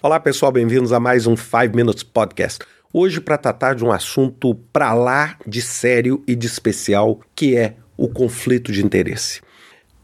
[0.00, 2.64] Olá, pessoal, bem-vindos a mais um 5 Minutes Podcast.
[2.92, 7.74] Hoje, para tratar de um assunto para lá de sério e de especial, que é
[7.96, 9.40] o conflito de interesse.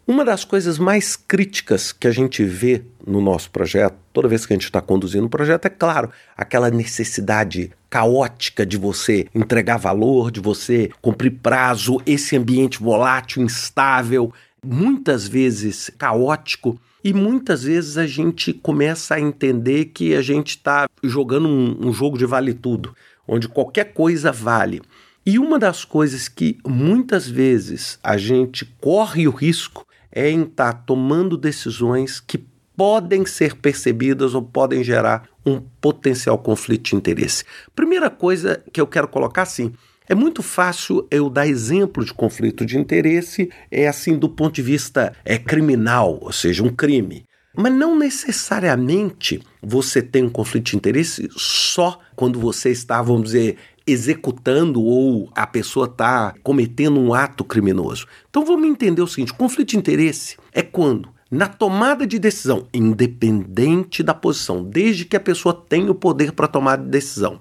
[0.05, 4.53] Uma das coisas mais críticas que a gente vê no nosso projeto, toda vez que
[4.53, 10.33] a gente está conduzindo um projeto, é claro, aquela necessidade caótica de você entregar valor,
[10.33, 14.33] de você cumprir prazo, esse ambiente volátil, instável,
[14.65, 16.81] muitas vezes caótico.
[17.03, 21.93] E muitas vezes a gente começa a entender que a gente está jogando um, um
[21.93, 22.97] jogo de vale tudo,
[23.29, 24.81] onde qualquer coisa vale.
[25.27, 30.73] E uma das coisas que muitas vezes a gente corre o risco é em estar
[30.73, 32.39] tá tomando decisões que
[32.77, 37.45] podem ser percebidas ou podem gerar um potencial conflito de interesse.
[37.75, 39.73] Primeira coisa que eu quero colocar assim,
[40.07, 44.63] é muito fácil eu dar exemplo de conflito de interesse, é assim do ponto de
[44.63, 47.25] vista é criminal, ou seja, um crime.
[47.57, 53.57] Mas não necessariamente você tem um conflito de interesse só quando você está, vamos dizer,
[53.87, 58.07] executando ou a pessoa está cometendo um ato criminoso.
[58.29, 64.03] Então vamos entender o seguinte: conflito de interesse é quando, na tomada de decisão, independente
[64.03, 67.41] da posição, desde que a pessoa tenha o poder para tomar decisão,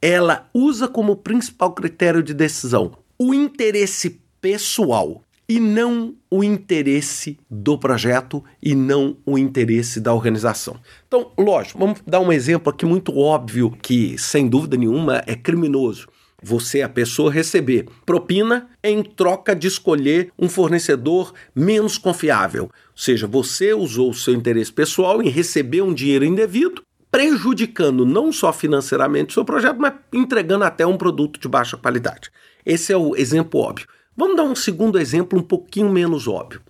[0.00, 7.78] ela usa como principal critério de decisão o interesse pessoal e não o interesse do
[7.78, 10.76] projeto e não o interesse da organização.
[11.06, 16.06] Então, lógico, vamos dar um exemplo aqui muito óbvio que, sem dúvida nenhuma, é criminoso.
[16.40, 22.64] Você, a pessoa, receber propina em troca de escolher um fornecedor menos confiável.
[22.64, 28.32] Ou seja, você usou o seu interesse pessoal em receber um dinheiro indevido, prejudicando não
[28.32, 32.30] só financeiramente o seu projeto, mas entregando até um produto de baixa qualidade.
[32.64, 33.86] Esse é o exemplo óbvio.
[34.16, 36.60] Vamos dar um segundo exemplo um pouquinho menos óbvio.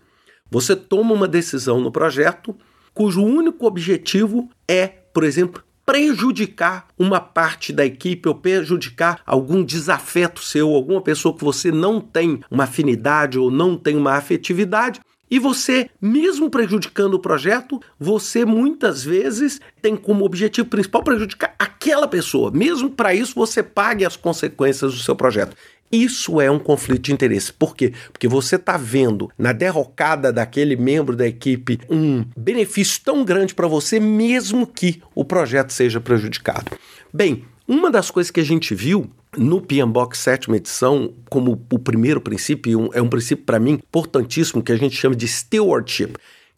[0.51, 2.57] Você toma uma decisão no projeto
[2.95, 10.43] cujo único objetivo é, por exemplo, prejudicar uma parte da equipe ou prejudicar algum desafeto
[10.43, 15.01] seu, alguma pessoa que você não tem uma afinidade ou não tem uma afetividade.
[15.31, 22.09] E você, mesmo prejudicando o projeto, você muitas vezes tem como objetivo principal prejudicar aquela
[22.09, 22.51] pessoa.
[22.51, 25.57] Mesmo para isso, você pague as consequências do seu projeto.
[25.91, 27.53] Isso é um conflito de interesse.
[27.53, 27.93] Por quê?
[28.13, 33.67] Porque você está vendo na derrocada daquele membro da equipe um benefício tão grande para
[33.67, 36.77] você, mesmo que o projeto seja prejudicado.
[37.13, 42.21] Bem, uma das coisas que a gente viu no PMBOK sétima edição, como o primeiro
[42.21, 46.15] princípio, é um princípio para mim importantíssimo que a gente chama de stewardship,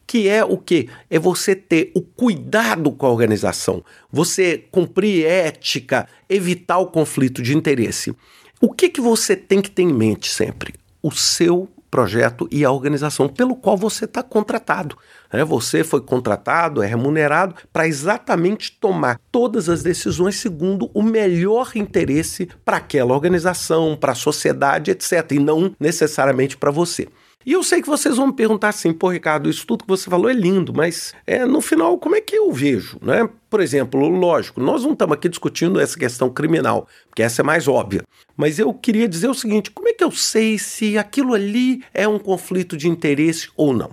[0.07, 0.89] que é o que?
[1.09, 7.55] É você ter o cuidado com a organização, você cumprir ética, evitar o conflito de
[7.55, 8.15] interesse.
[8.59, 10.73] O que, que você tem que ter em mente sempre?
[11.01, 14.97] O seu projeto e a organização pelo qual você está contratado.
[15.29, 21.71] É, você foi contratado, é remunerado para exatamente tomar todas as decisões segundo o melhor
[21.75, 27.07] interesse para aquela organização, para a sociedade, etc., e não necessariamente para você.
[27.45, 30.09] E eu sei que vocês vão me perguntar assim, pô, Ricardo, isso tudo que você
[30.09, 32.97] falou é lindo, mas é, no final, como é que eu vejo?
[33.01, 33.27] Né?
[33.49, 37.67] Por exemplo, lógico, nós não estamos aqui discutindo essa questão criminal, porque essa é mais
[37.67, 38.03] óbvia.
[38.37, 42.07] Mas eu queria dizer o seguinte: como é que eu sei se aquilo ali é
[42.07, 43.91] um conflito de interesse ou não?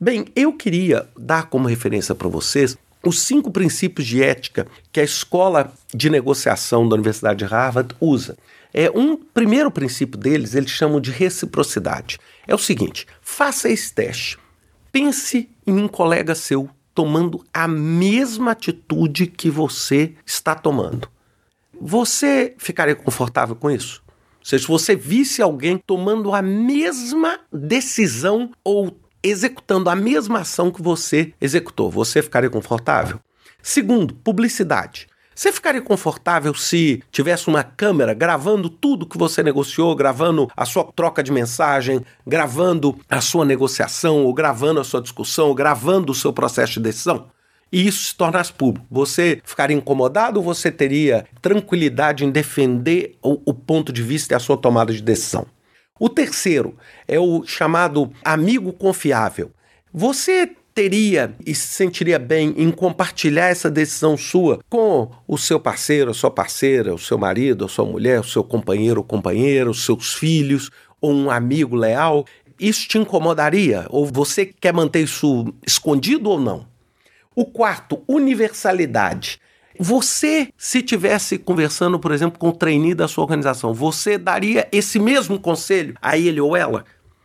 [0.00, 5.04] Bem, eu queria dar como referência para vocês os cinco princípios de ética que a
[5.04, 8.36] escola de negociação da Universidade de Harvard usa.
[8.72, 12.18] É um primeiro princípio deles, eles chamam de reciprocidade.
[12.46, 14.38] É o seguinte: faça esse teste.
[14.90, 21.08] Pense em um colega seu tomando a mesma atitude que você está tomando.
[21.80, 24.02] Você ficaria confortável com isso?
[24.38, 30.70] Ou seja, se você visse alguém tomando a mesma decisão ou executando a mesma ação
[30.70, 33.18] que você executou, você ficaria confortável?
[33.62, 35.08] Segundo, publicidade.
[35.34, 40.84] Você ficaria confortável se tivesse uma câmera gravando tudo que você negociou, gravando a sua
[40.84, 46.14] troca de mensagem, gravando a sua negociação, ou gravando a sua discussão, ou gravando o
[46.14, 47.26] seu processo de decisão?
[47.72, 48.86] E isso se tornasse público.
[48.88, 54.36] Você ficaria incomodado ou você teria tranquilidade em defender o, o ponto de vista e
[54.36, 55.46] a sua tomada de decisão?
[55.98, 56.76] O terceiro
[57.06, 59.52] é o chamado amigo confiável.
[59.92, 66.10] Você teria e se sentiria bem em compartilhar essa decisão sua com o seu parceiro,
[66.10, 69.84] a sua parceira, o seu marido, a sua mulher, o seu companheiro ou companheira, os
[69.84, 70.68] seus filhos
[71.00, 72.24] ou um amigo leal?
[72.58, 73.86] Isso te incomodaria?
[73.88, 76.66] Ou você quer manter isso escondido ou não?
[77.36, 79.40] O quarto, universalidade.
[79.78, 84.98] Você, se tivesse conversando, por exemplo, com o trainee da sua organização, você daria esse
[84.98, 86.84] mesmo conselho a ele ou ela?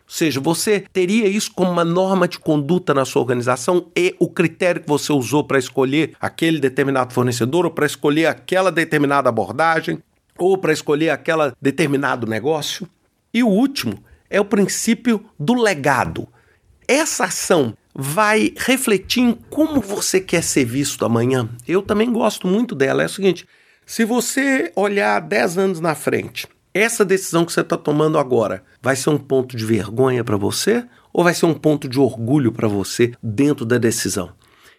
[0.09, 4.27] Ou seja, você teria isso como uma norma de conduta na sua organização e o
[4.27, 10.01] critério que você usou para escolher aquele determinado fornecedor ou para escolher aquela determinada abordagem
[10.35, 12.89] ou para escolher aquela determinado negócio.
[13.31, 16.27] E o último é o princípio do legado.
[16.87, 21.49] Essa ação vai refletir em como você quer ser visto amanhã.
[21.67, 23.03] Eu também gosto muito dela.
[23.03, 23.45] É o seguinte:
[23.85, 28.95] se você olhar 10 anos na frente, essa decisão que você está tomando agora vai
[28.95, 32.69] ser um ponto de vergonha para você ou vai ser um ponto de orgulho para
[32.69, 34.31] você dentro da decisão?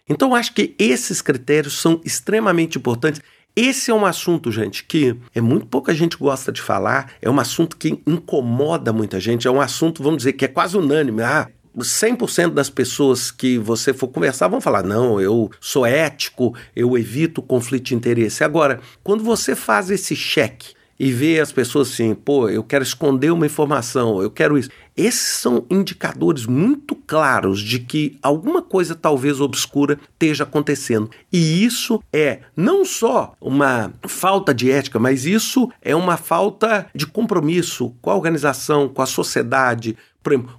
[0.09, 3.21] Então, acho que esses critérios são extremamente importantes.
[3.55, 7.39] Esse é um assunto, gente, que é muito pouca gente gosta de falar, é um
[7.39, 11.21] assunto que incomoda muita gente, é um assunto, vamos dizer, que é quase unânime.
[11.21, 16.97] Ah, 100% das pessoas que você for conversar vão falar: não, eu sou ético, eu
[16.97, 18.43] evito conflito de interesse.
[18.43, 23.31] Agora, quando você faz esse cheque e vê as pessoas assim, pô, eu quero esconder
[23.31, 24.69] uma informação, eu quero isso.
[24.95, 31.09] Esses são indicadores muito claros de que alguma coisa talvez obscura esteja acontecendo.
[31.31, 37.07] E isso é não só uma falta de ética, mas isso é uma falta de
[37.07, 39.97] compromisso com a organização, com a sociedade,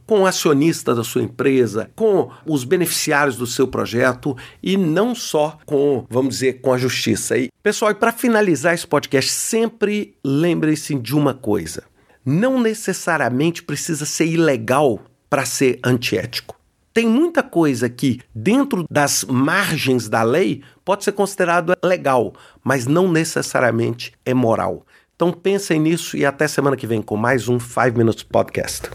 [0.06, 5.58] com o acionista da sua empresa, com os beneficiários do seu projeto e não só
[5.64, 7.38] com, vamos dizer, com a justiça.
[7.38, 11.84] E, pessoal, e para finalizar esse podcast, sempre lembre-se de uma coisa:
[12.24, 16.56] não necessariamente precisa ser ilegal para ser antiético.
[16.94, 23.10] Tem muita coisa que, dentro das margens da lei, pode ser considerado legal, mas não
[23.10, 24.86] necessariamente é moral.
[25.16, 28.90] Então pensem nisso e até semana que vem com mais um 5 Minutes Podcast.